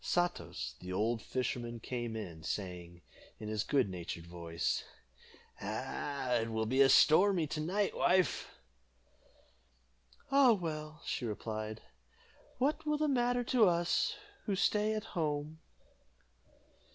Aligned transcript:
Satos, 0.03 0.73
the 0.79 0.91
old 0.91 1.21
fisherman, 1.21 1.79
came 1.79 2.15
in, 2.15 2.41
saying, 2.41 3.03
in 3.37 3.49
his 3.49 3.63
good 3.63 3.87
natured 3.87 4.25
voice, 4.25 4.83
"It 5.61 6.49
will 6.49 6.65
be 6.65 6.87
stormy 6.89 7.45
to 7.45 7.59
night, 7.59 7.95
wife." 7.95 8.49
"Ah, 10.31 10.53
well," 10.53 11.03
replied 11.21 11.81
she, 11.81 11.83
"what 12.57 12.83
will 12.83 12.97
that 12.97 13.09
matter 13.09 13.43
to 13.43 13.69
us, 13.69 14.15
who 14.47 14.55
stay 14.55 14.95
at 14.95 15.03
home?" 15.13 15.59